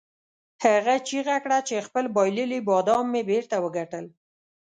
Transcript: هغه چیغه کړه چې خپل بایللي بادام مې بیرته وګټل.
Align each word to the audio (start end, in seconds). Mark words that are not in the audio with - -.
هغه 0.65 0.95
چیغه 1.07 1.37
کړه 1.43 1.59
چې 1.67 1.85
خپل 1.87 2.05
بایللي 2.15 2.59
بادام 2.69 3.05
مې 3.13 3.21
بیرته 3.29 3.55
وګټل. 3.63 4.05